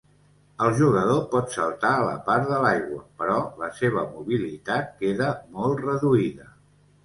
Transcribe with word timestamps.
El 0.67 0.71
jugador 0.77 1.19
pot 1.33 1.53
saltar 1.55 1.91
a 1.97 2.07
la 2.07 2.15
part 2.31 2.49
de 2.55 2.63
l'aigua, 2.65 2.99
però 3.21 3.37
la 3.61 3.71
seva 3.83 4.09
mobilitat 4.17 4.93
queda 5.05 5.33
molt 5.61 5.89
reduïda. 5.89 6.53